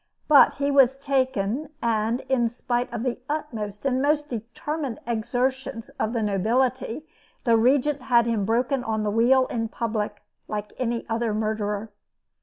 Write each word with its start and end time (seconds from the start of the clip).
But 0.27 0.55
he 0.55 0.71
was 0.71 0.97
taken, 0.97 1.69
and, 1.79 2.21
in 2.21 2.49
spite 2.49 2.91
of 2.91 3.03
the 3.03 3.19
utmost 3.29 3.85
and 3.85 4.01
most 4.01 4.29
determined 4.29 4.97
exertions 5.05 5.89
of 5.99 6.13
the 6.13 6.23
nobility, 6.23 7.05
the 7.43 7.55
Regent 7.55 8.01
had 8.01 8.25
him 8.25 8.43
broken 8.43 8.83
on 8.83 9.03
the 9.03 9.11
wheel 9.11 9.45
in 9.45 9.67
public, 9.67 10.23
like 10.47 10.73
any 10.79 11.07
other 11.07 11.35
murderer. 11.35 11.91